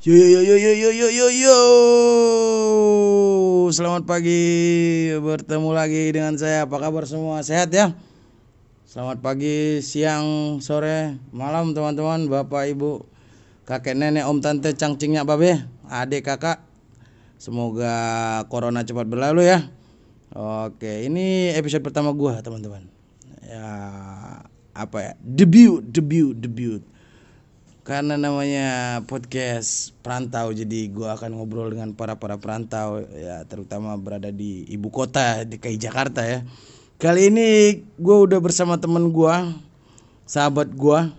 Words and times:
Yo 0.00 0.16
yo 0.16 0.40
yo 0.40 0.56
yo 0.56 0.72
yo 0.72 0.90
yo 0.96 1.08
yo 1.12 1.26
yo. 1.28 1.58
Selamat 3.68 4.08
pagi. 4.08 4.40
Bertemu 5.20 5.76
lagi 5.76 6.08
dengan 6.08 6.40
saya. 6.40 6.64
Apa 6.64 6.80
kabar 6.80 7.04
semua? 7.04 7.44
Sehat 7.44 7.68
ya? 7.68 7.92
Selamat 8.88 9.20
pagi, 9.20 9.84
siang, 9.84 10.56
sore, 10.64 11.20
malam 11.36 11.76
teman-teman, 11.76 12.32
Bapak, 12.32 12.72
Ibu, 12.72 13.04
kakek, 13.68 13.92
nenek, 13.92 14.24
om, 14.24 14.40
tante, 14.40 14.72
cangcingnya, 14.72 15.28
babe, 15.28 15.68
adik, 15.84 16.24
kakak. 16.24 16.64
Semoga 17.36 17.92
corona 18.48 18.80
cepat 18.80 19.04
berlalu 19.04 19.52
ya. 19.52 19.68
Oke, 20.32 21.04
ini 21.04 21.52
episode 21.52 21.84
pertama 21.84 22.16
gua, 22.16 22.40
teman-teman. 22.40 22.88
Ya, 23.44 23.68
apa 24.72 24.96
ya? 24.96 25.12
Debut, 25.20 25.84
debut, 25.84 26.32
debut 26.32 26.80
karena 27.90 28.14
namanya 28.14 29.02
podcast 29.10 29.90
perantau 29.98 30.54
jadi 30.54 30.86
gua 30.94 31.18
akan 31.18 31.34
ngobrol 31.34 31.74
dengan 31.74 31.90
para 31.90 32.14
para 32.22 32.38
perantau 32.38 33.02
ya 33.02 33.42
terutama 33.50 33.98
berada 33.98 34.30
di 34.30 34.62
ibu 34.70 34.94
kota 34.94 35.42
DKI 35.42 35.74
Jakarta 35.74 36.22
ya. 36.22 36.46
Kali 37.02 37.34
ini 37.34 37.82
gua 37.98 38.30
udah 38.30 38.38
bersama 38.38 38.78
temen 38.78 39.10
gua 39.10 39.58
sahabat 40.22 40.70
gua. 40.70 41.10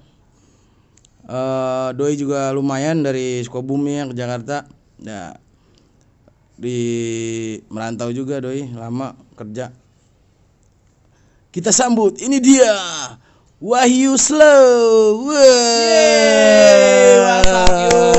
Eh 1.28 1.90
doi 1.92 2.16
juga 2.16 2.56
lumayan 2.56 3.04
dari 3.04 3.44
Sukabumi 3.44 4.00
yang 4.00 4.08
ke 4.08 4.16
Jakarta. 4.16 4.64
Ya 5.04 5.36
di 6.56 6.80
merantau 7.68 8.16
juga 8.16 8.40
doi. 8.40 8.72
Lama 8.72 9.12
kerja. 9.36 9.76
Kita 11.52 11.76
sambut 11.76 12.16
ini 12.24 12.40
dia 12.40 12.72
Wahyu 13.62 14.18
Slow. 14.18 15.30
Yeay, 15.30 17.14
mantap, 17.22 17.70
yuk. 17.94 18.18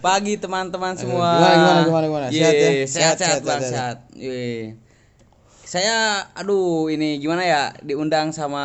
Pagi 0.00 0.40
teman-teman 0.40 0.96
semua. 0.96 1.36
gimana, 1.36 1.84
gimana, 1.84 1.84
gimana, 1.84 2.04
gimana? 2.08 2.26
Sehat 2.32 2.56
ya? 2.56 2.70
Sehat, 2.72 2.88
Sehat, 2.88 2.88
sehat, 2.88 3.16
sehat, 3.20 3.40
bang, 3.44 3.60
sehat. 3.60 3.96
Saya, 5.60 6.24
aduh, 6.32 6.88
ini 6.88 7.20
gimana 7.20 7.44
ya? 7.44 7.76
Diundang 7.84 8.32
sama 8.32 8.64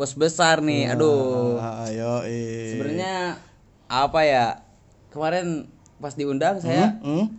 bos 0.00 0.16
besar 0.16 0.64
nih. 0.64 0.96
Aduh. 0.96 1.60
Ayo. 1.84 2.24
Sebenarnya 2.72 3.36
apa 3.84 4.24
ya? 4.24 4.64
Kemarin 5.12 5.68
pas 6.00 6.16
diundang 6.16 6.56
saya 6.56 6.96
Hmm? 7.04 7.36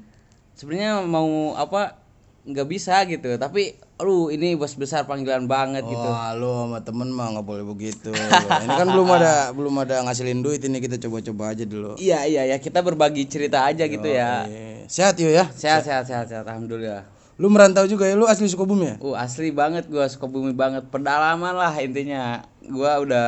sebenarnya 0.54 1.02
mau 1.10 1.58
apa? 1.58 1.98
nggak 2.46 2.70
bisa 2.70 3.02
gitu. 3.10 3.34
Tapi, 3.42 3.82
aduh, 4.00 4.32
ini 4.32 4.56
bos 4.56 4.80
besar 4.80 5.04
panggilan 5.04 5.44
banget 5.44 5.84
gitu. 5.84 6.08
Wah, 6.08 6.32
lu 6.32 6.48
sama 6.48 6.80
temen 6.80 7.12
mah 7.12 7.36
nggak 7.36 7.44
boleh 7.44 7.68
begitu. 7.68 8.16
ini 8.64 8.72
kan 8.72 8.88
belum 8.88 9.10
ada 9.12 9.52
belum 9.52 9.76
ada 9.84 10.08
ngasilin 10.08 10.40
duit 10.40 10.64
ini 10.64 10.80
kita 10.80 10.96
coba-coba 11.04 11.52
aja 11.52 11.68
dulu. 11.68 12.00
Iya, 12.00 12.24
iya, 12.24 12.48
ya. 12.48 12.58
Kita 12.64 12.80
berbagi 12.80 13.28
cerita 13.28 13.68
aja 13.68 13.84
gitu 13.92 14.08
ya. 14.08 14.48
Eh, 14.48 14.88
Sehat 14.88 15.20
yuk 15.20 15.36
ya. 15.36 15.52
Sehat, 15.52 15.84
sehat, 15.84 16.08
sehat, 16.08 16.26
sehat. 16.32 16.48
Alhamdulillah. 16.48 17.04
Lu 17.40 17.52
merantau 17.52 17.88
juga 17.88 18.08
ya? 18.08 18.16
Lu 18.16 18.28
asli 18.28 18.48
Sukabumi 18.52 18.88
ya? 18.88 18.96
Uh 19.00 19.16
asli 19.16 19.52
banget 19.52 19.88
gua 19.88 20.08
Sukabumi 20.12 20.52
banget 20.52 20.88
pedalaman 20.92 21.56
lah 21.56 21.72
intinya 21.80 22.44
gua 22.68 23.00
udah 23.00 23.28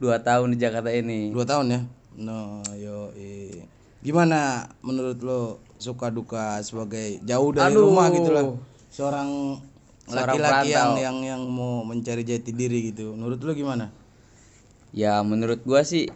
dua 0.00 0.20
tahun 0.24 0.56
di 0.56 0.60
Jakarta 0.60 0.88
ini 0.88 1.32
Dua 1.32 1.44
tahun 1.44 1.66
ya? 1.68 1.80
No, 2.16 2.64
yo. 2.80 3.12
Gimana 4.00 4.64
menurut 4.80 5.20
lo 5.20 5.40
suka 5.76 6.08
duka 6.08 6.64
sebagai 6.64 7.20
jauh 7.28 7.52
dari 7.52 7.76
Aduh. 7.76 7.92
rumah 7.92 8.08
gitu 8.08 8.32
lah? 8.32 8.44
Seorang 8.88 9.60
laki-laki 10.06 10.70
yang 10.70 10.94
yang 10.96 11.16
yang 11.20 11.42
mau 11.44 11.82
mencari 11.82 12.22
jati 12.22 12.50
diri 12.50 12.90
gitu. 12.90 13.12
Menurut 13.12 13.38
lo 13.38 13.52
gimana? 13.52 13.90
ya 14.90 15.20
menurut 15.20 15.60
gua 15.60 15.84
sih 15.84 16.08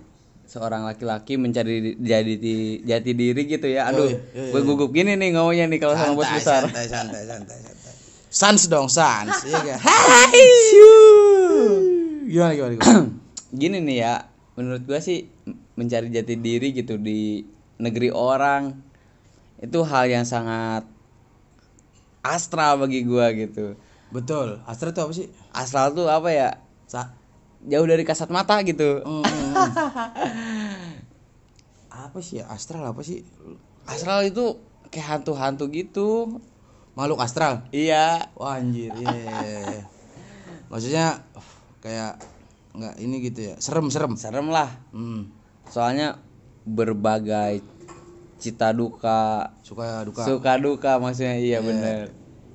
seorang 0.48 0.82
laki-laki 0.82 1.36
mencari 1.36 1.74
di- 1.84 1.96
jadi 2.00 2.34
di- 2.34 2.80
jati 2.80 3.12
diri 3.12 3.44
gitu 3.44 3.68
ya 3.68 3.86
aduh 3.86 4.08
iya, 4.08 4.18
iya, 4.32 4.50
gue 4.50 4.62
gugup 4.64 4.88
gini 4.90 5.14
nih 5.14 5.36
ngomongnya 5.36 5.68
nih 5.68 5.78
kalau 5.78 5.94
sama 5.94 6.16
bos 6.16 6.24
besar 6.26 6.64
santai, 6.64 6.88
santai, 6.88 7.22
santai, 7.22 7.58
santai. 7.60 7.92
Sans 8.30 8.62
dong, 8.66 8.88
sans. 8.88 9.36
Iya 9.46 9.58
kan? 9.60 9.78
Hai. 9.78 10.42
Gimana, 12.24 12.52
gimana, 12.54 12.72
gimana? 12.78 13.02
gini 13.60 13.78
nih 13.82 13.96
ya 14.00 14.14
menurut 14.54 14.82
gua 14.86 14.98
sih 14.98 15.28
mencari 15.74 16.08
jati 16.08 16.34
diri 16.34 16.72
gitu 16.72 16.96
di 16.96 17.42
negeri 17.76 18.08
orang 18.08 18.74
itu 19.58 19.78
hal 19.82 20.08
yang 20.08 20.24
sangat 20.24 20.88
astral 22.22 22.80
bagi 22.82 23.04
gua 23.06 23.32
gitu 23.32 23.76
Betul. 24.10 24.58
Astra 24.66 24.90
itu 24.90 24.98
apa 24.98 25.12
sih? 25.14 25.30
astral 25.54 25.94
tuh 25.94 26.10
apa 26.10 26.34
ya 26.34 26.58
Sa 26.90 27.14
jauh 27.62 27.86
dari 27.86 28.02
kasat 28.02 28.26
mata 28.34 28.58
gitu 28.66 29.06
hmm, 29.06 29.22
hmm. 29.22 29.54
apa 32.10 32.18
sih 32.24 32.42
ya? 32.42 32.50
Astral 32.50 32.82
apa 32.90 33.02
sih? 33.06 33.22
Astral 33.86 34.26
itu 34.26 34.58
kayak 34.90 35.20
hantu-hantu 35.20 35.70
gitu. 35.70 36.40
Makhluk 36.98 37.22
astral. 37.22 37.68
Iya. 37.70 38.34
Wah 38.34 38.58
anjir, 38.58 38.90
iya. 38.98 39.14
iya, 39.14 39.58
iya. 39.62 39.82
Maksudnya 40.66 41.06
kayak 41.84 42.18
nggak 42.74 42.94
ini 42.98 43.16
gitu 43.30 43.40
ya. 43.52 43.54
Serem-serem. 43.62 44.18
Serem 44.18 44.50
lah. 44.50 44.70
Hmm. 44.90 45.30
Soalnya 45.70 46.18
berbagai 46.66 47.62
cita 48.40 48.72
duka, 48.72 49.52
Suka 49.60 50.02
duka. 50.02 50.24
suka 50.24 50.52
duka 50.56 50.92
maksudnya 50.96 51.36
iya 51.36 51.60
bener. 51.60 52.10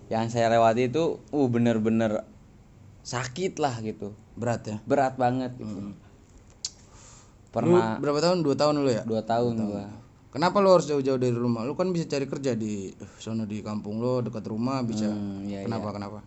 Yang 0.10 0.34
saya 0.34 0.50
lewati 0.50 0.90
itu 0.90 1.22
uh 1.30 1.48
bener-bener 1.48 2.26
sakit 3.02 3.62
lah 3.62 3.78
gitu. 3.80 4.12
Berat 4.34 4.66
ya. 4.66 4.78
Berat 4.84 5.16
banget 5.16 5.54
gitu. 5.56 5.70
Lu 5.72 5.94
Pernah 7.54 7.96
berapa 8.02 8.20
tahun? 8.20 8.44
Dua 8.44 8.56
tahun 8.60 8.74
lu 8.84 8.92
ya? 8.92 9.04
dua 9.08 9.22
tahun 9.24 9.54
gua. 9.64 9.86
Kenapa 10.36 10.60
lu 10.60 10.68
harus 10.76 10.84
jauh-jauh 10.84 11.16
dari 11.16 11.32
rumah? 11.32 11.64
Lu 11.64 11.80
kan 11.80 11.88
bisa 11.96 12.04
cari 12.12 12.28
kerja 12.28 12.52
di 12.52 12.92
eh, 12.92 13.12
sana 13.24 13.48
di 13.48 13.64
kampung 13.64 14.04
lo 14.04 14.20
dekat 14.20 14.44
rumah 14.52 14.84
bisa. 14.84 15.08
Hmm, 15.08 15.48
iya, 15.48 15.64
kenapa? 15.64 15.96
Kenapa? 15.96 16.20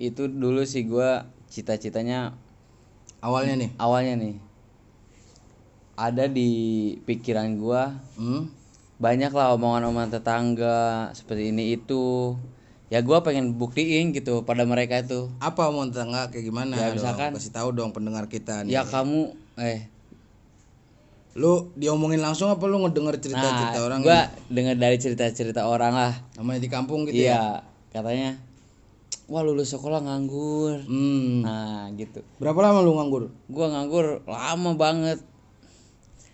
Itu 0.00 0.24
dulu 0.32 0.64
sih 0.64 0.88
gua 0.88 1.28
cita-citanya 1.52 2.32
Awalnya 3.18 3.54
nih. 3.58 3.70
awalnya 3.76 4.14
nih 4.14 4.34
ada 5.98 6.24
di 6.24 6.50
pikiran 7.02 7.58
gua 7.58 7.98
Hmm. 8.14 8.46
banyak 8.96 9.30
lah 9.30 9.50
omongan-omongan 9.52 10.10
tetangga 10.12 10.78
seperti 11.12 11.50
ini 11.50 11.74
itu 11.74 12.34
ya 12.86 12.98
gua 13.00 13.20
pengen 13.20 13.52
buktiin 13.52 14.10
gitu 14.12 14.42
pada 14.42 14.62
mereka 14.62 14.98
itu 15.00 15.26
Apa 15.38 15.68
mau 15.68 15.82
tetangga 15.84 16.30
kayak 16.30 16.44
gimana? 16.44 16.72
Ya, 16.72 16.88
dong? 16.88 16.96
misalkan- 16.96 17.34
kasih 17.34 17.50
tahu 17.52 17.68
dong 17.72 17.90
pendengar 17.90 18.26
kita 18.26 18.62
nih. 18.62 18.72
ya 18.72 18.82
kamu 18.84 19.34
eh 19.56 19.90
Lu 21.34 21.70
diomongin 21.74 22.18
langsung 22.18 22.48
apa 22.48 22.62
lu 22.64 22.78
ngedenger 22.80 23.14
nah 23.14 23.22
cerita-cerita 23.22 23.78
orang 23.80 23.98
gua 24.00 24.20
dengar 24.48 24.74
dari 24.76 24.96
cerita-cerita 24.96 25.62
orang 25.64 25.92
lah 25.92 26.12
namanya 26.34 26.58
di 26.58 26.68
kampung 26.68 27.04
gitu 27.04 27.14
ya? 27.16 27.22
iya 27.28 27.42
katanya 27.92 28.38
wah 29.26 29.42
lulus 29.42 29.68
sekolah 29.68 29.98
nganggur 30.00 30.82
Hmm. 30.84 31.42
nah 31.42 31.86
gitu 31.92 32.22
Berapa 32.38 32.58
lama 32.60 32.80
lu 32.80 32.90
nganggur? 32.92 33.30
gua 33.46 33.66
nganggur 33.68 34.06
lama 34.24 34.70
banget 34.74 35.18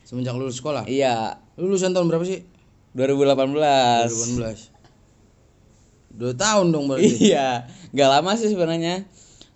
Semenjak 0.04 0.36
lulus 0.36 0.60
sekolah? 0.60 0.84
iya 0.84 1.40
Lu 1.56 1.66
lulusan 1.66 1.90
tahun 1.90 2.06
berapa 2.06 2.22
sih? 2.22 2.44
2018 2.92 4.36
2018. 4.38 4.70
Dua 6.14 6.32
tahun 6.32 6.70
dong 6.70 6.86
berarti. 6.86 7.10
iya 7.26 7.66
nggak 7.90 8.10
lama 8.10 8.30
sih 8.34 8.46
sebenarnya 8.46 9.02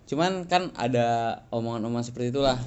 cuman 0.05 0.43
kan 0.43 0.73
ada 0.73 1.39
omongan-omongan 1.49 2.03
seperti 2.03 2.33
itulah 2.33 2.59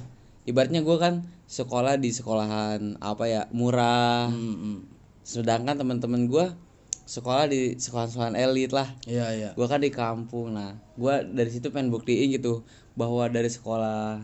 ibaratnya 0.43 0.81
gua 0.81 0.97
kan 0.97 1.13
sekolah 1.45 1.99
di 1.99 2.09
sekolahan 2.09 2.97
apa 2.97 3.23
ya 3.27 3.41
murah 3.51 4.31
Hmm, 4.31 4.55
hmm. 4.55 4.77
sedangkan 5.21 5.77
teman-teman 5.77 6.25
gua 6.25 6.55
sekolah 7.03 7.45
di 7.45 7.75
sekolah-sekolahan 7.75 8.33
elit 8.33 8.71
lah 8.71 8.87
Iya, 9.05 9.27
iya. 9.29 9.49
gua 9.53 9.67
kan 9.67 9.83
di 9.83 9.91
kampung 9.91 10.55
nah 10.55 10.73
gua 10.95 11.21
dari 11.21 11.51
situ 11.51 11.69
pengen 11.69 11.91
buktiin 11.91 12.31
gitu 12.31 12.63
bahwa 12.95 13.27
dari 13.27 13.51
sekolah 13.51 14.23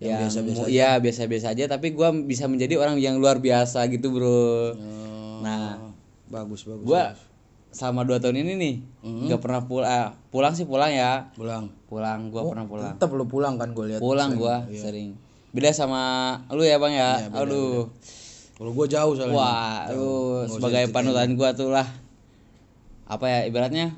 Yang 0.00 0.16
biasa-biasa 0.16 0.62
ya 0.72 0.96
biasa-biasa 0.96 1.46
aja 1.52 1.64
tapi 1.68 1.92
gua 1.92 2.08
bisa 2.10 2.48
menjadi 2.48 2.80
orang 2.80 2.96
yang 2.96 3.20
luar 3.20 3.36
biasa 3.36 3.84
gitu 3.92 4.08
bro. 4.08 4.32
Oh, 4.32 4.72
nah 5.44 5.76
bagus, 6.32 6.64
bagus. 6.64 6.88
gua 6.88 7.12
selama 7.70 8.02
dua 8.02 8.16
tahun 8.18 8.40
ini 8.40 8.52
nih 8.56 8.74
Mhm. 9.04 9.28
nggak 9.28 9.40
pernah 9.44 9.60
pulang 9.62 10.16
pulang 10.32 10.56
sih 10.56 10.64
pulang 10.64 10.88
ya. 10.88 11.28
Pulang. 11.36 11.68
pulang 11.84 12.32
gua 12.32 12.48
pernah 12.48 12.64
pulang. 12.64 12.92
Tetap 12.96 13.10
lu 13.12 13.26
pulang 13.26 13.54
kan 13.60 13.76
gue 13.76 13.84
lihat. 13.92 14.00
pulang 14.00 14.40
gua 14.40 14.64
sering. 14.72 15.18
Beda 15.52 15.68
sama 15.74 16.00
lu 16.48 16.62
ya 16.64 16.80
bang 16.80 16.94
ya? 16.96 17.10
Aduh. 17.36 17.90
Kalau 18.56 18.70
gua 18.72 18.86
jauh 18.88 19.12
soalnya. 19.12 19.36
wah 19.36 19.84
lu 19.92 20.10
sebagai 20.48 20.88
panutan 20.88 21.36
gua 21.36 21.52
tuh 21.52 21.68
lah. 21.68 21.84
Apa 23.04 23.26
ya 23.26 23.38
ibaratnya 23.44 23.92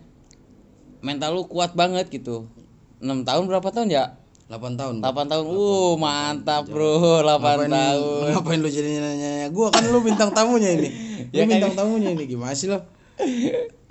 mental 0.99 1.37
lu 1.37 1.47
kuat 1.47 1.79
banget 1.79 2.11
gitu. 2.11 2.50
Enam 2.99 3.23
tahun 3.23 3.47
berapa 3.47 3.71
tahun 3.71 3.87
ya 3.87 4.19
8 4.53 4.77
tahun. 4.77 4.95
8 5.01 5.09
tahun 5.27 5.45
uh 5.47 5.93
mantap 5.97 6.65
bro 6.67 7.25
8 7.25 7.41
tahun 7.67 8.29
Ngapain 8.31 8.59
lu 8.59 8.69
jadi 8.69 9.01
nanya 9.01 9.49
Gua 9.49 9.73
kan 9.73 9.81
lu 9.85 9.99
bintang 9.99 10.29
tamunya 10.31 10.77
ini. 10.77 10.89
Lu 11.33 11.35
Ya 11.35 11.43
kan? 11.43 11.51
bintang 11.51 11.73
tamunya 11.75 12.13
ini 12.13 12.25
gimana 12.27 12.53
sih 12.53 12.69
lo? 12.69 12.85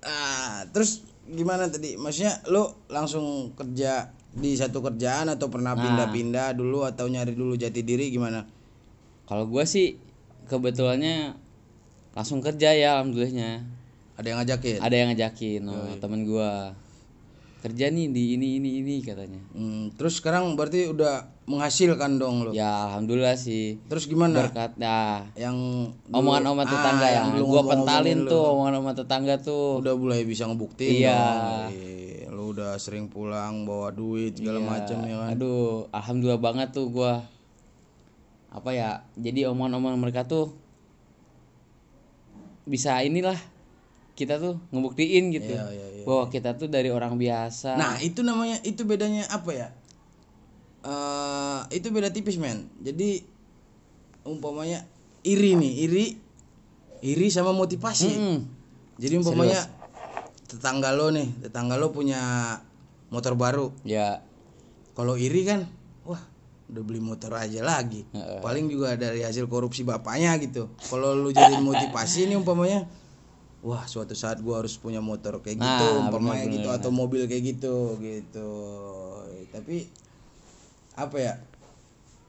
Ah, 0.00 0.64
terus 0.70 1.04
gimana 1.26 1.68
tadi? 1.68 1.92
Maksudnya 1.94 2.40
lu 2.46 2.62
langsung 2.86 3.52
kerja 3.52 4.08
di 4.30 4.54
satu 4.54 4.80
kerjaan 4.80 5.28
atau 5.28 5.48
pernah 5.48 5.72
Nah. 5.72 5.82
pindah-pindah 5.82 6.54
dulu 6.54 6.82
atau 6.82 7.04
nyari 7.04 7.32
dulu 7.32 7.52
jati 7.54 7.80
diri 7.80 8.08
gimana? 8.08 8.44
kalau 9.22 9.46
gua 9.46 9.62
sih 9.62 9.94
kebetulannya 10.46 11.38
langsung 12.10 12.40
kerja 12.40 12.72
ya 12.72 12.98
alhamdulillahnya 12.98 13.62
Ada 14.16 14.26
yang 14.26 14.38
ngajakin. 14.38 14.78
ada 14.80 14.90
yang 14.92 15.08
ngajakin 15.08 15.60
oh, 15.64 15.94
temen 15.96 16.20
gua 16.24 16.74
kerja 17.60 17.86
nih 17.86 18.08
di 18.08 18.34
ini 18.34 18.56
ini 18.56 18.80
ini 18.80 18.94
katanya 19.00 19.36
Hmm, 19.50 19.92
terus 19.92 20.16
sekarang 20.16 20.52
berarti 20.52 20.88
udah 20.88 21.28
menghasilkan 21.44 22.16
dong 22.16 22.36
lo. 22.42 22.50
ya 22.50 22.88
alhamdulillah 22.88 23.34
sih 23.34 23.76
Terus 23.84 24.04
gimana? 24.04 24.32
berkat 24.42 24.74
ya 24.76 25.28
Yang 25.34 25.56
dulu- 26.02 26.16
omongan-omongan 26.16 26.64
Ah, 26.64 26.72
tetangga 26.72 27.06
ya 27.06 27.14
yang 27.16 27.28
dulu 27.34 27.44
gua 27.46 27.62
pentalin 27.68 28.18
tuh 28.24 28.42
omongan-omongan 28.50 28.96
tetangga 28.98 29.34
tuh 29.38 29.64
udah 29.78 29.94
mulai 29.94 30.22
bisa 30.22 30.44
ngebuktiin 30.44 30.92
Iya. 30.98 31.12
dong. 31.12 31.68
Iya, 31.70 32.28
Lu 32.30 32.42
udah 32.50 32.72
sering 32.74 33.06
pulang 33.06 33.62
bawa 33.62 33.90
duit 33.90 34.34
segala 34.34 34.58
macam 34.58 34.96
ya 35.02 35.16
kan. 35.18 35.28
aduh 35.30 35.84
alhamdulillah 35.90 36.40
banget 36.40 36.68
tuh 36.70 36.88
gua 36.88 37.28
apa 38.48 38.70
ya 38.70 38.90
jadi 39.14 39.46
omongan-omongan 39.46 40.00
mereka 40.00 40.24
tuh 40.24 40.56
bisa 42.62 42.98
inilah 43.00 43.36
kita 44.20 44.36
tuh 44.36 44.60
ngebuktiin 44.68 45.32
gitu 45.32 45.56
Iya, 45.56 45.64
iya, 45.72 45.86
iya. 45.96 46.04
bahwa 46.04 46.28
kita 46.28 46.52
tuh 46.60 46.68
dari 46.68 46.92
orang 46.92 47.16
biasa 47.16 47.80
Nah, 47.80 47.96
itu 48.04 48.20
namanya 48.20 48.60
itu 48.68 48.84
bedanya 48.84 49.24
apa 49.32 49.50
ya? 49.56 49.68
Eh 50.84 51.60
itu 51.80 51.88
beda 51.88 52.12
tipis, 52.12 52.36
men. 52.36 52.68
Jadi 52.80 53.24
umpamanya 54.28 54.84
iri 55.24 55.56
nih, 55.56 55.72
iri 55.88 56.04
iri 57.00 57.26
sama 57.32 57.56
motivasi. 57.56 58.12
Mm-mm. 58.12 58.38
Jadi 59.00 59.14
umpamanya 59.16 59.64
tetangga 60.44 60.92
lo 60.92 61.08
nih, 61.08 61.28
tetangga 61.48 61.80
lo 61.80 61.92
punya 61.92 62.20
motor 63.08 63.32
baru. 63.36 63.72
ya 63.84 64.20
Kalau 64.92 65.16
iri 65.16 65.48
kan, 65.48 65.64
wah, 66.04 66.20
udah 66.68 66.82
beli 66.84 67.00
motor 67.00 67.32
aja 67.36 67.64
lagi. 67.64 68.04
Heeh. 68.12 68.40
Paling 68.44 68.68
juga 68.68 68.96
dari 69.00 69.24
hasil 69.24 69.48
korupsi 69.48 69.80
bapaknya 69.84 70.36
gitu. 70.40 70.68
Kalau 70.88 71.16
lu 71.16 71.32
jadi 71.32 71.56
motivasi 71.60 72.28
nih 72.28 72.36
umpamanya, 72.36 72.84
wah, 73.60 73.84
suatu 73.84 74.12
saat 74.12 74.40
gua 74.40 74.60
harus 74.60 74.74
punya 74.74 74.98
motor 74.98 75.40
kayak 75.40 75.60
gitu, 75.60 75.86
Nah, 75.90 76.08
umpamanya 76.08 76.48
gitu 76.48 76.64
bener. 76.64 76.78
atau 76.80 76.90
mobil 76.90 77.24
kayak 77.24 77.44
gitu, 77.56 77.96
gitu. 77.98 78.50
Tapi 79.50 79.88
apa 80.94 81.16
ya? 81.16 81.34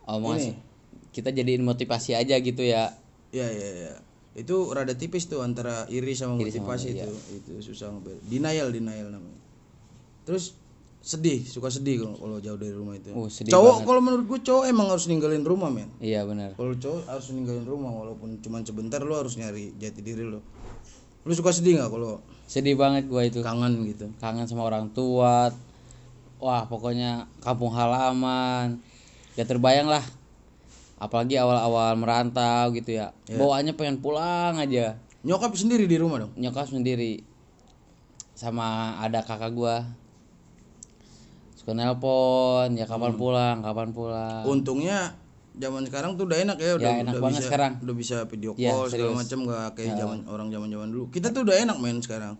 omong 0.04 0.36
Ini. 0.36 0.52
kita 1.12 1.30
jadiin 1.30 1.62
motivasi 1.62 2.18
aja 2.18 2.36
gitu 2.36 2.64
ya 2.64 2.92
Ya, 3.32 3.48
ya, 3.48 3.70
ya. 3.88 3.94
Itu 4.34 4.72
rada 4.72 4.92
tipis 4.92 5.28
tuh 5.28 5.40
antara 5.40 5.88
iri 5.88 6.12
sama 6.12 6.36
Iri 6.36 6.52
sama 6.52 6.68
motivasi 6.68 6.88
iya. 6.92 7.04
itu. 7.04 7.12
Itu 7.32 7.52
susah 7.64 7.92
ngebel. 7.92 8.20
Denial, 8.28 8.68
denial 8.72 9.08
namanya. 9.08 9.40
Terus 10.24 10.56
sedih, 11.00 11.42
suka 11.42 11.72
sedih 11.72 12.04
kalau 12.04 12.18
kalau 12.18 12.38
jauh 12.38 12.60
dari 12.60 12.76
rumah 12.76 12.94
itu. 12.94 13.08
Oh, 13.12 13.26
sedih 13.26 13.52
cowok 13.52 13.88
kalau 13.88 14.00
menurut 14.00 14.26
gue 14.28 14.40
cowok 14.42 14.64
emang 14.68 14.88
harus 14.88 15.08
ninggalin 15.08 15.42
rumah, 15.42 15.68
men. 15.68 15.88
iya 15.98 16.22
benar 16.24 16.54
Kalau 16.54 16.76
cowok 16.76 17.02
harus 17.08 17.28
ninggalin 17.32 17.64
rumah 17.64 17.92
walaupun 17.92 18.38
cuma 18.40 18.60
sebentar 18.62 19.00
lo 19.00 19.16
harus 19.16 19.34
nyari 19.36 19.72
jati 19.76 20.00
diri 20.00 20.24
lo. 20.24 20.44
Lu 21.22 21.32
suka 21.38 21.54
sedih 21.54 21.78
nggak 21.78 21.92
kalau 21.94 22.18
sedih 22.50 22.76
banget 22.76 23.06
gua 23.08 23.24
itu. 23.24 23.40
kangen 23.46 23.86
gitu? 23.88 24.10
kangen 24.18 24.50
sama 24.50 24.68
orang 24.68 24.90
tua. 24.92 25.54
Wah 26.42 26.66
pokoknya 26.66 27.30
kampung 27.46 27.70
halaman. 27.72 28.82
Gak 29.38 29.48
terbayang 29.48 29.88
lah. 29.88 30.02
Apalagi 30.98 31.38
awal-awal 31.38 31.94
merantau 31.98 32.74
gitu 32.74 32.98
ya. 32.98 33.14
Bawaannya 33.30 33.78
pengen 33.78 34.02
pulang 34.02 34.58
aja. 34.58 34.98
Nyokap 35.22 35.54
sendiri 35.54 35.86
di 35.86 36.02
rumah 36.02 36.26
dong. 36.26 36.34
nyokap 36.34 36.66
sendiri. 36.66 37.22
Sama 38.34 38.98
ada 38.98 39.22
kakak 39.22 39.54
gua. 39.54 39.86
Suka 41.62 41.78
nelpon 41.78 42.74
ya 42.74 42.90
kapan 42.90 43.14
pulang 43.14 43.62
kapan 43.62 43.94
pulang. 43.94 44.42
Untungnya 44.50 45.14
zaman 45.54 45.84
sekarang 45.84 46.16
tuh 46.16 46.24
udah 46.24 46.40
enak 46.40 46.58
ya 46.58 46.72
udah 46.76 46.90
Ya, 46.90 47.02
enak 47.02 47.14
udah 47.14 47.30
bisa 47.30 47.42
sekarang. 47.44 47.72
udah 47.80 47.96
bisa 47.96 48.16
video 48.26 48.52
Ya, 48.56 48.72
call 48.72 48.88
segala 48.88 49.10
serius. 49.10 49.20
macam 49.20 49.40
nggak 49.44 49.68
kayak 49.74 49.92
zaman 49.96 50.20
orang 50.26 50.48
zaman-zaman 50.48 50.88
dulu. 50.88 51.06
Kita 51.10 51.28
tuh 51.30 51.42
udah 51.44 51.56
enak 51.58 51.78
main 51.78 51.98
sekarang. 52.00 52.34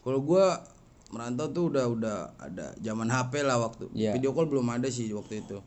Kalau 0.00 0.20
gua 0.20 0.62
merantau 1.06 1.46
tuh 1.48 1.64
udah 1.68 1.84
udah 1.86 2.16
ada 2.36 2.74
zaman 2.76 3.06
HP 3.06 3.32
lah 3.40 3.58
waktu. 3.60 3.86
Ya. 3.92 4.10
Video 4.12 4.30
call 4.30 4.46
belum 4.46 4.66
ada 4.68 4.88
sih 4.88 5.06
waktu 5.10 5.40
itu. 5.40 5.58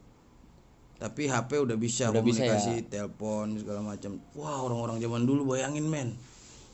Tapi 0.96 1.26
HP 1.26 1.56
udah 1.58 1.76
bisa 1.76 2.12
Udah 2.12 2.20
bisa 2.20 2.44
ya. 2.44 2.52
komunikasi, 2.52 2.84
telepon 2.86 3.56
segala 3.56 3.80
macam. 3.82 4.20
Wah, 4.34 4.60
orang-orang 4.60 5.00
zaman 5.00 5.24
dulu 5.24 5.56
bayangin 5.56 5.88
men. 5.88 6.10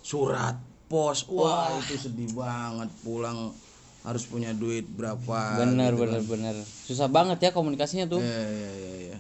Surat, 0.02 0.58
pos. 0.88 1.22
Wah, 1.28 1.70
itu 1.78 1.94
sedih 2.00 2.34
banget 2.34 2.90
pulang 3.00 3.54
harus 4.02 4.22
punya 4.24 4.50
duit 4.52 4.86
berapa. 4.88 5.58
bener 5.60 5.90
gitu 5.92 6.02
bener 6.04 6.22
bener 6.24 6.56
susah 6.84 7.06
banget 7.06 7.42
ya 7.42 7.50
komunikasinya 7.50 8.06
tuh 8.06 8.22
Iya, 8.22 8.46
iya, 8.46 8.70
iya, 8.72 8.94
iya. 9.04 9.18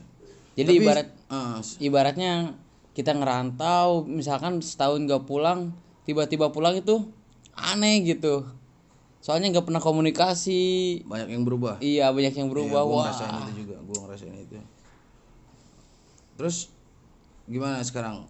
Jadi 0.56 0.72
Tapi, 0.72 0.80
ibarat 0.81 1.07
ah, 1.28 1.60
ibaratnya 1.78 2.34
kita 2.92 3.12
ngerantau 3.12 4.07
misalkan 4.07 4.63
setahun 4.63 5.04
gak 5.04 5.28
pulang 5.28 5.75
tiba-tiba 6.04 6.50
pulang 6.50 6.75
itu 6.75 7.12
aneh 7.54 8.04
gitu 8.04 8.48
soalnya 9.19 9.57
nggak 9.57 9.66
pernah 9.66 9.81
komunikasi 9.81 11.02
banyak 11.04 11.34
yang 11.34 11.44
berubah. 11.44 11.81
iya 11.81 12.13
banyak 12.13 12.34
yang 12.36 12.46
Iya, 12.46 12.54
berubah 12.54 12.81
gua 12.81 12.94
wah 12.94 13.04
ngerasain 13.10 13.36
itu 13.42 13.54
juga, 13.66 13.75
gua 13.81 13.98
ngerasain 14.06 14.38
itu. 14.38 14.56
Terus 16.36 16.69
gimana 17.50 17.81
sekarang 17.81 18.30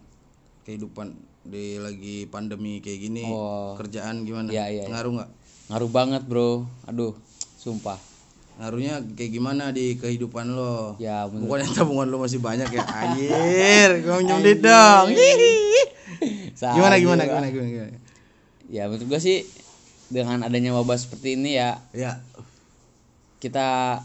kehidupan 0.64 1.12
di 1.44 1.76
lagi 1.76 2.24
pandemi 2.26 2.80
kayak 2.80 3.00
gini, 3.02 3.28
Oh. 3.28 3.76
kerjaan 3.76 4.24
gimana? 4.24 4.48
Iya, 4.48 4.72
iya, 4.72 4.82
iya. 4.82 4.88
Ngaruh 4.88 5.12
nggak? 5.20 5.30
ngaruh 5.66 5.90
banget 5.90 6.22
bro 6.22 6.62
aduh 6.86 7.18
sumpah 7.58 7.98
Ngaruhnya 8.56 9.04
kayak 9.12 9.30
gimana 9.36 9.68
di 9.68 10.00
kehidupan 10.00 10.56
lo? 10.56 10.96
ya 10.96 11.28
menurut 11.28 11.44
Bukannya 11.60 11.68
tabungan 11.76 12.06
lo 12.08 12.16
masih 12.24 12.40
banyak 12.40 12.68
ya? 12.72 12.82
Anjir, 13.04 13.90
minjem 14.00 14.38
duit 14.40 14.60
dong. 14.64 15.06
Gimana 16.56 16.96
gimana 16.96 17.22
gimana 17.28 17.46
gimana 17.52 17.68
gimana? 17.68 17.98
ya 18.66 18.90
menurut 18.90 19.06
gua 19.06 19.20
sih 19.22 19.46
dengan 20.10 20.42
adanya 20.46 20.74
wabah 20.74 20.98
seperti 20.98 21.38
ini 21.38 21.58
ya 21.58 21.78
Ya, 21.94 22.22
kita 23.38 24.00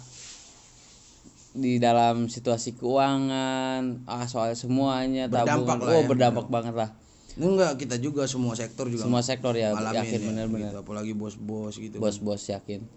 di 1.52 1.82
dalam 1.84 2.32
situasi 2.32 2.80
keuangan 2.80 4.08
ah 4.08 4.24
soal 4.24 4.56
semuanya 4.56 5.28
Berdampak 5.28 5.48
tabungan 5.52 5.78
lah 5.84 5.92
oh 5.92 6.02
ya. 6.02 6.08
berdampak 6.08 6.48
banget 6.48 6.76
lah 6.78 6.90
ini 7.36 7.46
enggak 7.48 7.74
kita 7.80 7.96
juga 8.00 8.24
semua 8.28 8.56
sektor 8.56 8.88
juga 8.88 9.04
semua 9.04 9.22
sektor 9.24 9.56
ya 9.56 9.76
yakin 9.76 10.20
ya, 10.20 10.28
bener-bener 10.32 10.72
gitu. 10.72 10.80
apalagi 10.84 11.12
bos-bos 11.16 11.76
gitu. 11.76 12.00
bos-bos 12.00 12.44
yakin 12.48 12.88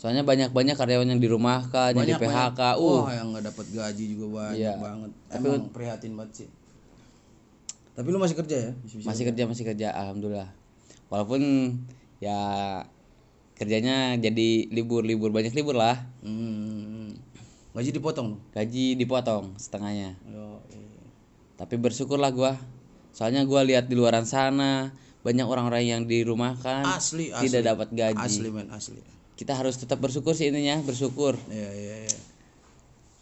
soalnya 0.00 0.24
banyak-banyak 0.24 0.74
karyawan 0.74 1.04
yang 1.06 1.20
dirumahkan 1.20 1.92
yang 1.92 2.08
di 2.08 2.16
PHK 2.16 2.60
uh 2.72 3.04
Wah, 3.04 3.12
yang 3.12 3.30
nggak 3.30 3.44
dapat 3.46 3.66
gaji 3.68 4.04
juga 4.08 4.26
banyak 4.32 4.56
Iya. 4.56 4.72
banget. 4.80 5.10
Emang 5.28 5.68
prihatin 5.68 6.16
banget 6.16 6.32
sih. 6.34 6.48
Tapi 7.92 8.08
lu 8.08 8.16
masih 8.16 8.32
kerja 8.34 8.56
ya? 8.56 8.70
Bisa-bisa. 8.80 9.06
masih 9.06 9.24
kerja 9.28 9.42
masih 9.44 9.64
kerja 9.66 9.88
alhamdulillah 9.92 10.48
walaupun 11.06 11.42
ya 12.16 12.40
kerjanya 13.54 14.16
jadi 14.16 14.70
libur-libur 14.70 15.28
banyak 15.28 15.52
libur 15.52 15.76
lah 15.76 16.00
Hmm. 16.24 17.12
Gaji 17.70 17.92
dipotong 17.92 18.40
gaji 18.50 18.96
dipotong 18.96 19.54
setengahnya 19.54 20.16
Yo, 20.24 20.58
iya. 20.70 21.04
tapi 21.54 21.76
bersyukurlah 21.76 22.30
gua 22.30 22.56
soalnya 23.10 23.44
gua 23.44 23.62
lihat 23.62 23.84
di 23.84 23.94
luaran 23.94 24.24
sana 24.24 24.90
banyak 25.20 25.44
orang-orang 25.44 25.84
yang 25.84 26.02
dirumahkan 26.04 26.82
Asli, 26.88 27.30
asli. 27.30 27.46
tidak 27.46 27.76
dapat 27.76 27.88
gaji 27.92 28.16
Asli 28.18 28.48
men, 28.48 28.72
asli. 28.72 28.98
Kita 29.40 29.56
harus 29.56 29.72
tetap 29.74 29.96
bersyukur 29.96 30.36
sih 30.36 30.52
intinya 30.52 30.76
bersyukur. 30.84 31.32
Iya, 31.48 31.70
iya, 31.72 31.94
iya. 32.04 32.18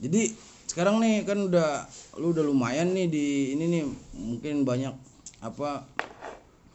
Jadi 0.01 0.35
sekarang 0.67 0.99
nih 0.99 1.23
kan 1.23 1.39
udah 1.41 1.87
lu 2.19 2.35
udah 2.35 2.43
lumayan 2.43 2.91
nih 2.91 3.07
di 3.07 3.27
ini 3.55 3.65
nih 3.69 3.83
mungkin 4.13 4.67
banyak 4.67 4.91
apa 5.39 5.87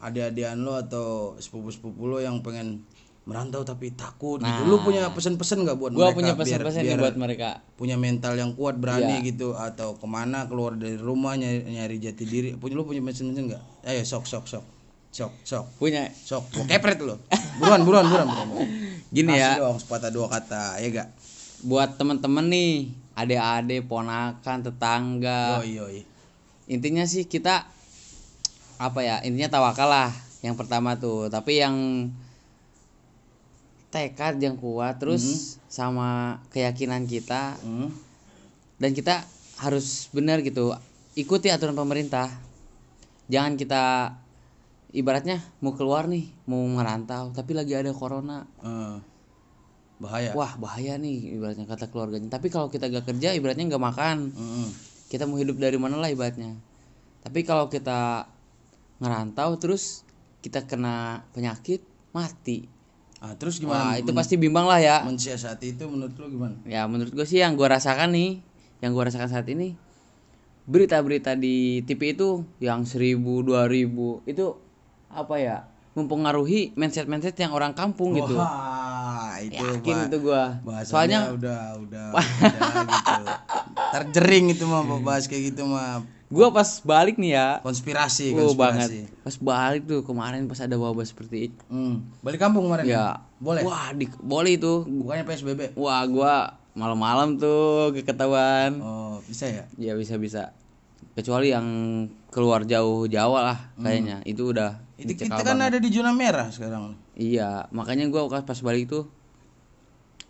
adik-adikan 0.00 0.56
lo 0.58 0.74
atau 0.74 1.06
sepupu-sepupu 1.36 2.04
lo 2.06 2.18
yang 2.18 2.40
pengen 2.40 2.88
merantau 3.24 3.60
tapi 3.60 3.92
takut 3.92 4.36
gitu. 4.38 4.60
Lu 4.64 4.80
punya 4.80 5.08
pesan-pesan 5.08 5.60
nggak 5.60 5.76
buat 5.76 5.92
gua 5.92 6.08
mereka 6.08 6.16
punya 6.18 6.32
biar- 6.34 6.40
pesan-pesan 6.40 6.80
nih 6.80 6.88
biar 6.88 7.00
buat 7.00 7.16
mereka. 7.16 7.48
punya 7.74 7.96
mental 7.96 8.32
yang 8.34 8.52
kuat 8.52 8.76
berani 8.76 9.20
Iya. 9.20 9.26
gitu? 9.26 9.52
Atau 9.54 9.96
ke 9.96 10.06
mana 10.06 10.44
keluar 10.44 10.72
dari 10.74 10.96
rumah 10.96 11.32
nyari, 11.34 11.64
nyari 11.66 11.96
jati 11.98 12.24
diri? 12.24 12.52
Punya 12.54 12.76
lu 12.76 12.84
punya 12.84 13.00
mesin-mesin 13.00 13.48
nggak? 13.50 13.62
Ayo 13.84 14.00
sok 14.02 14.24
sok 14.24 14.44
sok. 14.46 14.64
Sok 15.08 15.32
sok. 15.40 15.64
Punya. 15.78 16.08
Sok. 16.10 16.48
Mau 16.54 16.64
kepret 16.66 16.96
lu? 16.98 17.16
Buruan 17.56 17.80
buruan 17.82 18.04
buruan, 18.04 18.28
buruan. 18.28 18.68
Gini 19.14 19.38
ya. 19.38 19.54
Kasih 19.54 19.62
dong 19.62 19.78
sepatah 19.78 20.10
dua 20.10 20.26
kata 20.26 20.82
ya 20.82 20.88
gak? 20.90 21.08
Buat 21.62 21.94
teman-teman 21.94 22.44
nih 22.50 22.90
adik-adik 23.14 23.86
ponakan 23.86 24.58
tetangga. 24.66 25.62
Yoi 25.62 25.78
yoi. 25.78 26.00
Intinya 26.66 27.06
sih 27.06 27.30
kita 27.30 27.70
apa 28.74 29.00
ya 29.06 29.22
intinya 29.22 29.54
tawakal 29.54 29.86
lah 29.86 30.10
yang 30.42 30.58
pertama 30.58 30.98
tuh. 30.98 31.30
Tapi 31.30 31.62
yang 31.62 32.10
tekad 33.94 34.42
yang 34.42 34.58
kuat 34.58 34.98
terus 34.98 35.56
sama 35.70 36.42
keyakinan 36.50 37.06
kita. 37.06 37.54
Hmm. 37.62 37.94
dan 38.74 38.90
kita 38.90 39.22
harus 39.62 40.10
benar 40.10 40.42
gitu 40.42 40.74
ikuti 41.14 41.46
aturan 41.48 41.78
pemerintah. 41.78 42.26
Jangan 43.30 43.54
kita 43.54 44.12
ibaratnya 44.94 45.42
mau 45.58 45.74
keluar 45.74 46.06
nih 46.06 46.30
mau 46.46 46.62
merantau 46.64 47.34
tapi 47.34 47.52
lagi 47.52 47.74
ada 47.74 47.90
corona 47.90 48.46
Eh, 48.62 48.96
bahaya 49.98 50.30
wah 50.32 50.54
bahaya 50.54 50.94
nih 50.96 51.34
ibaratnya 51.34 51.66
kata 51.66 51.90
keluarganya 51.90 52.30
tapi 52.30 52.46
kalau 52.48 52.70
kita 52.70 52.86
gak 52.86 53.06
kerja 53.06 53.34
ibaratnya 53.34 53.66
nggak 53.68 53.84
makan 53.84 54.16
Mm-mm. 54.30 54.68
kita 55.10 55.26
mau 55.26 55.38
hidup 55.38 55.58
dari 55.58 55.76
mana 55.76 55.98
lah 55.98 56.10
ibaratnya 56.10 56.54
Tapi 57.24 57.40
kalau 57.40 57.72
kita 57.72 58.28
ngerantau 59.00 59.56
terus 59.56 60.04
kita 60.44 60.68
kena 60.68 61.24
penyakit 61.32 61.80
mati. 62.12 62.68
Ah, 63.16 63.32
terus 63.32 63.56
Wah, 63.64 63.96
gimana? 63.96 63.96
itu 63.96 64.12
pasti 64.12 64.36
bimbang 64.36 64.68
lah 64.68 64.76
ya. 64.76 65.00
mensiasati 65.08 65.72
itu 65.72 65.88
menurut 65.88 66.12
lu 66.20 66.36
gimana? 66.36 66.52
Ya 66.68 66.84
menurut 66.84 67.16
gue 67.16 67.24
sih 67.24 67.40
yang 67.40 67.56
gue 67.56 67.64
rasakan 67.64 68.12
nih, 68.12 68.44
yang 68.84 68.92
gue 68.92 69.00
rasakan 69.00 69.32
saat 69.32 69.48
ini 69.48 69.72
berita-berita 70.68 71.32
di 71.32 71.80
TV 71.84 72.12
itu 72.12 72.44
yang 72.60 72.84
seribu 72.84 73.40
dua 73.40 73.64
ribu 73.64 74.20
itu 74.28 74.56
apa 75.14 75.36
ya 75.38 75.56
mempengaruhi 75.94 76.74
mindset 76.74 77.06
mindset 77.06 77.38
yang 77.38 77.54
orang 77.54 77.70
kampung 77.70 78.18
gitu. 78.18 78.34
Wah, 78.34 79.38
itu 79.38 79.62
Yakin 79.62 80.10
itu. 80.10 80.18
Bahasanya 80.26 80.82
Soalnya 80.82 81.20
udah 81.30 81.60
udah, 81.78 82.06
udah 82.18 82.82
gitu. 82.90 83.22
Terjering 83.94 84.44
itu 84.50 84.64
mah 84.66 84.82
bahas 84.98 85.30
kayak 85.30 85.54
gitu 85.54 85.70
mah 85.70 86.02
gue 86.34 86.48
pas 86.50 86.66
balik 86.82 87.14
nih 87.14 87.38
ya, 87.38 87.48
konspirasi 87.62 88.34
oh 88.34 88.58
banget. 88.58 89.06
Pas 89.22 89.38
balik 89.38 89.86
tuh 89.86 90.02
kemarin 90.02 90.50
pas 90.50 90.58
ada 90.58 90.74
wabah 90.74 91.06
seperti 91.06 91.52
itu. 91.52 91.62
Hmm. 91.70 92.10
Balik 92.26 92.42
kampung 92.42 92.66
kemarin. 92.66 92.90
Ya, 92.90 93.22
Boleh. 93.38 93.62
Wah, 93.62 93.94
di, 93.94 94.10
boleh 94.18 94.58
itu. 94.58 94.82
Bukannya 94.82 95.22
PSBB. 95.28 95.78
Wah, 95.78 96.02
gua 96.10 96.58
malam-malam 96.74 97.38
tuh 97.38 97.94
keketahuan. 97.94 98.82
Oh, 98.82 99.22
bisa 99.30 99.46
ya? 99.46 99.64
Ya 99.78 99.94
bisa 99.94 100.18
bisa. 100.18 100.50
Kecuali 101.14 101.54
yang 101.54 101.68
keluar 102.34 102.66
jauh 102.66 103.06
Jawa 103.06 103.54
lah 103.54 103.58
kayaknya. 103.78 104.24
Itu 104.26 104.50
udah 104.50 104.82
Itu 105.04 105.28
kita 105.28 105.44
kan 105.44 105.60
banget. 105.60 105.76
ada 105.76 105.78
di 105.84 105.88
zona 105.92 106.10
merah 106.16 106.48
sekarang. 106.48 106.96
Iya, 107.12 107.68
makanya 107.70 108.08
gua 108.08 108.26
pas 108.32 108.40
pas 108.40 108.58
balik 108.64 108.88
tuh 108.88 109.04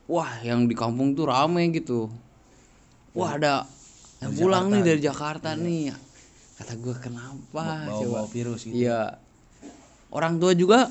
wah, 0.04 0.42
yang 0.44 0.68
di 0.68 0.74
kampung 0.76 1.16
tuh 1.16 1.30
rame 1.30 1.70
gitu. 1.72 2.10
Wah, 3.14 3.38
ada 3.38 3.64
yang 4.20 4.34
pulang 4.34 4.68
nih 4.68 4.82
dari 4.82 5.00
Jakarta 5.00 5.54
nih. 5.54 5.94
Kata 6.58 6.74
gua 6.78 6.94
kenapa 6.98 7.86
coba? 7.86 7.88
Bawa-bawa 7.88 8.28
virus 8.30 8.66
gitu. 8.66 8.74
Iya. 8.74 9.18
Orang 10.10 10.38
tua 10.38 10.54
juga 10.54 10.90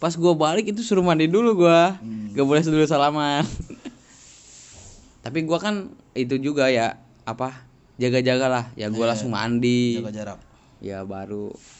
pas 0.00 0.16
gua 0.16 0.32
balik 0.32 0.72
itu 0.72 0.80
suruh 0.80 1.04
mandi 1.04 1.28
dulu 1.28 1.64
gua. 1.64 2.00
Hmm. 2.00 2.32
Gak 2.32 2.46
boleh 2.48 2.64
dulu 2.64 2.84
salaman. 2.88 3.44
Tapi 5.24 5.44
gua 5.44 5.60
kan 5.60 5.92
itu 6.16 6.40
juga 6.40 6.72
ya 6.72 6.96
apa? 7.28 7.68
Jaga-jaga 8.00 8.46
lah. 8.48 8.64
Ya 8.76 8.88
Iya. 8.88 8.96
gua 8.96 9.12
langsung 9.12 9.32
mandi. 9.32 10.00
Jaga 10.00 10.12
jarak. 10.12 10.38
Ya 10.80 11.04
baru 11.04 11.52
ya 11.52 11.79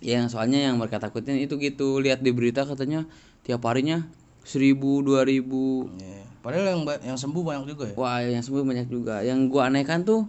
yang 0.00 0.26
soalnya 0.26 0.62
yang 0.62 0.76
mereka 0.76 0.98
takutin 0.98 1.36
itu 1.36 1.56
gitu 1.56 1.98
lihat 1.98 2.20
di 2.20 2.30
berita 2.30 2.62
katanya 2.62 3.02
tiap 3.42 3.64
harinya 3.64 4.06
seribu 4.42 5.02
dua 5.02 5.22
ribu 5.22 5.90
Iya. 5.94 6.22
Padahal 6.38 6.64
yang 6.70 6.82
yang 7.04 7.18
sembuh 7.18 7.42
banyak 7.42 7.64
juga 7.66 7.84
ya. 7.86 7.94
wah 7.94 8.18
yang 8.20 8.40
sembuh 8.40 8.62
banyak 8.62 8.86
juga 8.86 9.20
yang 9.20 9.50
gua 9.50 9.68
anehkan 9.68 10.02
tuh 10.02 10.24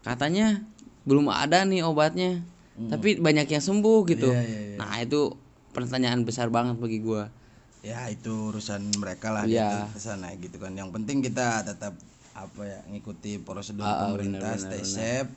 katanya 0.00 0.64
belum 1.04 1.28
ada 1.28 1.62
nih 1.62 1.82
obatnya 1.82 2.42
tapi 2.76 3.16
banyak 3.16 3.46
yang 3.46 3.62
sembuh 3.62 4.04
gitu 4.06 4.28
Hmm. 4.28 4.36
Iya, 4.36 4.42
iya, 4.42 4.60
iya. 4.66 4.76
nah 4.76 4.96
itu 4.98 5.32
pertanyaan 5.70 6.24
besar 6.24 6.48
banget 6.48 6.76
bagi 6.76 7.00
gua 7.00 7.28
Ya 7.80 8.10
itu 8.10 8.50
urusan 8.50 8.82
mereka 8.98 9.30
lah 9.30 9.46
Iya. 9.46 9.86
gitu, 9.86 9.94
ke 9.94 10.00
sana 10.02 10.34
gitu 10.34 10.58
kan. 10.58 10.74
Yang 10.74 10.90
penting 10.90 11.22
kita 11.22 11.62
tetap 11.62 11.94
apa 12.34 12.66
ya 12.66 12.82
ngikuti 12.90 13.38
prosedur 13.38 13.80
ah, 13.80 14.10
pemerintah, 14.10 14.52
benar, 14.52 14.58
stay 14.58 14.82
benar, 14.82 14.90
safe, 15.22 15.30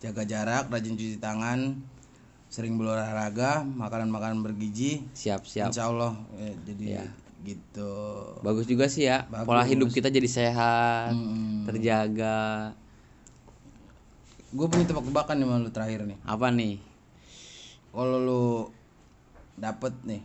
jaga 0.00 0.22
jarak, 0.24 0.64
rajin 0.66 0.96
cuci 0.96 1.20
tangan, 1.20 1.76
sering 2.50 2.74
berolahraga, 2.74 3.62
makanan-makanan 3.62 4.42
bergizi. 4.42 5.06
siap 5.12 5.46
siap 5.46 5.70
Insya 5.70 5.86
Allah 5.86 6.18
ya, 6.34 6.50
jadi 6.66 6.84
Iya. 6.98 7.04
gitu. 7.40 7.92
bagus 8.42 8.66
juga 8.66 8.84
sih 8.84 9.06
ya 9.06 9.24
Bagus. 9.24 9.46
pola 9.46 9.62
hidup 9.62 9.88
kita 9.88 10.10
jadi 10.10 10.26
sehat 10.26 11.14
Mm-mm. 11.14 11.64
terjaga 11.64 12.74
Gue 14.50 14.66
punya 14.66 14.82
tebak-tebakan 14.84 15.38
nih 15.38 15.46
sama 15.46 15.56
lu 15.58 15.70
terakhir 15.70 16.00
nih. 16.04 16.18
apa 16.20 16.50
nih 16.50 16.82
Kalau 17.88 18.18
lu 18.18 18.44
dapet 19.54 19.94
nih, 20.02 20.22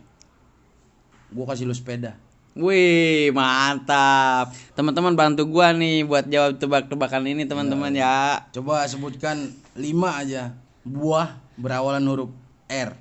gue 1.28 1.44
kasih 1.44 1.62
lu 1.62 1.72
sepeda. 1.72 2.14
Wih, 2.52 3.30
mantap. 3.30 4.48
Teman-teman 4.72 5.12
bantu 5.12 5.44
gua 5.44 5.70
nih 5.70 6.02
buat 6.02 6.24
jawab 6.24 6.56
tebak-tebakan 6.56 7.28
ini 7.28 7.44
teman-teman 7.44 7.92
ya. 7.92 8.40
Coba 8.50 8.82
sebutkan 8.82 9.36
lima 9.74 10.16
aja 10.16 10.56
buah 10.86 11.34
berawalan 11.58 12.06
huruf 12.06 12.30
R. 12.70 12.94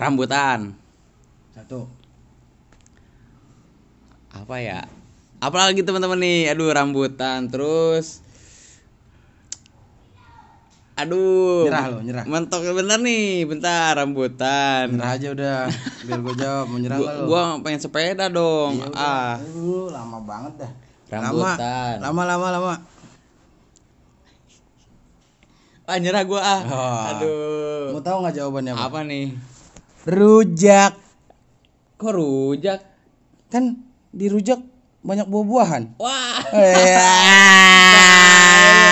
Rambutan. 0.00 0.72
Satu. 1.52 1.86
Apa 4.32 4.58
ya? 4.58 4.88
Apalagi 5.38 5.84
teman-teman 5.84 6.18
nih? 6.18 6.50
Aduh, 6.50 6.72
rambutan. 6.72 7.46
Terus 7.52 8.24
Aduh. 10.94 11.66
Nyerah 11.66 11.86
lo, 11.90 11.98
nyerah. 12.06 12.24
Mentok 12.24 12.62
bener 12.70 12.98
nih. 13.02 13.42
Bentar, 13.44 13.98
rambutan. 13.98 14.94
Nyerah 14.94 15.10
aja 15.18 15.28
udah. 15.34 15.60
Biar 16.06 16.18
gue 16.22 16.34
jawab. 16.38 16.64
Mau 16.70 16.78
nyerah 16.78 16.98
Gua, 16.98 17.04
nggak 17.04 17.16
lo? 17.18 17.26
gua 17.26 17.42
pengen 17.66 17.80
sepeda 17.82 18.24
dong. 18.30 18.72
ah. 18.94 19.34
Aduh, 19.42 19.90
lama 19.90 20.18
banget 20.22 20.64
dah. 20.64 20.70
Rambutan. 21.10 21.98
Lama, 21.98 22.22
lama, 22.22 22.46
lama, 22.48 22.48
lama. 22.54 22.93
Ah, 25.84 26.00
nyerah 26.00 26.24
gua 26.24 26.40
ah. 26.40 26.60
Oh. 26.64 27.02
Aduh. 27.12 27.84
Mau 27.92 28.00
tahu 28.00 28.24
nggak 28.24 28.40
jawabannya 28.40 28.72
apa? 28.72 28.88
Apa 28.88 28.98
nih? 29.04 29.36
Rujak. 30.08 30.96
Kok 32.00 32.12
rujak? 32.16 32.80
Kan 33.52 33.84
di 34.08 34.32
rujak 34.32 34.64
banyak 35.04 35.28
buah-buahan. 35.28 36.00
Wah. 36.00 36.40
Ya. 36.56 37.63